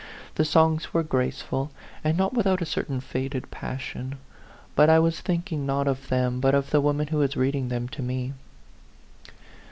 [0.33, 1.69] The songs were graceful,
[2.03, 4.15] and not without a certain faded passion;
[4.75, 7.87] but I was thinking not of them, but of the woman who was reading them
[7.89, 8.33] to me.